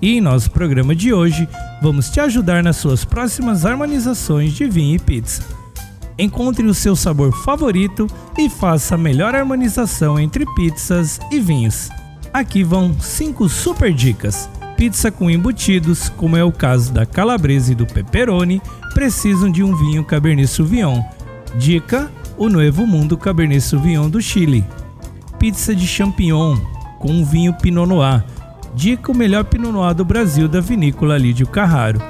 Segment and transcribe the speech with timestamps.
[0.00, 1.48] E em nosso programa de hoje,
[1.82, 5.42] vamos te ajudar nas suas próximas harmonizações de vinho e pizza.
[6.16, 11.88] Encontre o seu sabor favorito e faça a melhor harmonização entre pizzas e vinhos.
[12.32, 14.48] Aqui vão 5 super dicas.
[14.76, 18.62] Pizza com embutidos, como é o caso da calabresa e do pepperoni,
[18.94, 21.02] precisam de um vinho Cabernet Sauvignon.
[21.56, 24.64] Dica: o Novo Mundo Cabernet Sauvignon do Chile.
[25.38, 26.56] Pizza de champignon
[26.98, 28.24] com um vinho Pinot Noir.
[28.74, 32.00] Dica: o melhor Pinot Noir do Brasil da vinícola Lídio Carraro.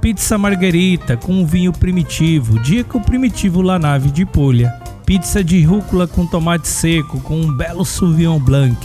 [0.00, 2.58] Pizza Margarita com um vinho primitivo.
[2.60, 4.70] Dica: o primitivo La Nave de Puglia.
[5.04, 8.76] Pizza de rúcula com tomate seco com um belo Sauvignon Blanc.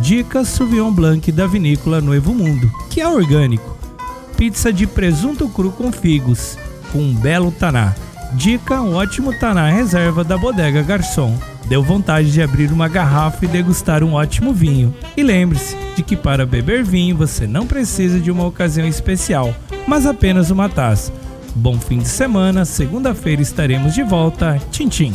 [0.00, 3.76] Dica: Sauvignon Blanc da vinícola Novo Mundo, que é orgânico.
[4.36, 6.58] Pizza de presunto cru com figos
[6.92, 7.94] com um belo taná.
[8.34, 11.36] Dica: um ótimo taná reserva da bodega Garçom.
[11.66, 14.94] Deu vontade de abrir uma garrafa e degustar um ótimo vinho.
[15.16, 19.54] E lembre-se que para beber vinho você não precisa de uma ocasião especial,
[19.86, 21.12] mas apenas uma taça.
[21.54, 24.60] Bom fim de semana, segunda-feira estaremos de volta.
[24.70, 25.14] Tchim, tchim.